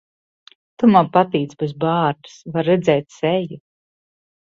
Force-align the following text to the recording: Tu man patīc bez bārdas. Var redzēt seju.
Tu 0.83 0.89
man 0.95 1.09
patīc 1.19 1.53
bez 1.61 1.77
bārdas. 1.85 2.41
Var 2.57 2.69
redzēt 2.73 3.17
seju. 3.23 3.65